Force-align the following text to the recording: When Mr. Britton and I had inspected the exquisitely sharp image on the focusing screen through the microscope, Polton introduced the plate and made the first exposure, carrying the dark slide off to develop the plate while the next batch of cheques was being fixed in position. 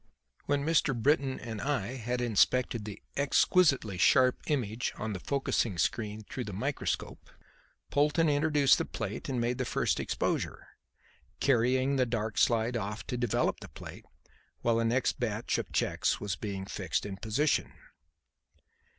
When 0.47 0.65
Mr. 0.65 0.99
Britton 0.99 1.39
and 1.39 1.61
I 1.61 1.93
had 1.97 2.21
inspected 2.21 2.85
the 2.85 3.03
exquisitely 3.15 3.99
sharp 3.99 4.39
image 4.47 4.93
on 4.97 5.13
the 5.13 5.19
focusing 5.19 5.77
screen 5.77 6.23
through 6.23 6.45
the 6.45 6.53
microscope, 6.53 7.29
Polton 7.91 8.27
introduced 8.27 8.79
the 8.79 8.85
plate 8.85 9.29
and 9.29 9.39
made 9.39 9.59
the 9.59 9.63
first 9.63 9.99
exposure, 9.99 10.69
carrying 11.39 11.97
the 11.97 12.07
dark 12.07 12.39
slide 12.39 12.75
off 12.75 13.05
to 13.05 13.15
develop 13.15 13.59
the 13.59 13.69
plate 13.69 14.05
while 14.61 14.77
the 14.77 14.85
next 14.85 15.19
batch 15.19 15.59
of 15.59 15.71
cheques 15.71 16.19
was 16.19 16.35
being 16.35 16.65
fixed 16.65 17.05
in 17.05 17.17
position. 17.17 17.71